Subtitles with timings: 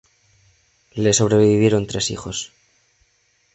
[0.95, 2.51] Le sobrevivieron tres hijos.